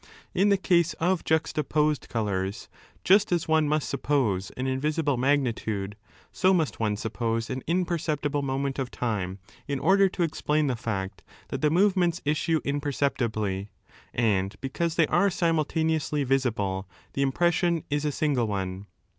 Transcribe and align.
In 0.33 0.49
the 0.49 0.57
case 0.57 0.93
of 0.93 1.23
juxtaposed 1.23 2.05
16 2.05 2.11
colours, 2.11 2.69
just 3.03 3.31
as 3.31 3.47
one 3.47 3.69
must 3.69 3.87
suppose 3.87 4.49
an 4.57 4.65
invisible 4.65 5.15
magnitude, 5.15 5.95
so 6.31 6.55
must 6.55 6.79
one 6.79 6.97
suppose 6.97 7.51
an 7.51 7.61
imperceptible 7.67 8.41
moment 8.41 8.79
of 8.79 8.89
time, 8.89 9.37
in 9.67 9.77
order 9.77 10.09
to 10.09 10.23
explain 10.23 10.65
the 10.65 10.75
fact 10.75 11.21
that 11.49 11.61
the 11.61 11.69
movements 11.69 12.19
issue 12.25 12.61
imperceptibly, 12.63 13.69
and 14.11 14.55
because 14.59 14.95
they 14.95 15.05
are 15.05 15.29
simultaneously 15.29 16.23
visible 16.23 16.89
the 17.13 17.21
impression 17.21 17.83
is 17.91 18.03
a 18.03 18.11
single 18.11 18.47
one. 18.47 18.87